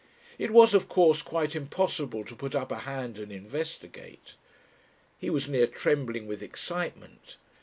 [0.39, 4.33] It was of course quite impossible to put up a hand and investigate.
[5.19, 7.37] He was near trembling with excitement.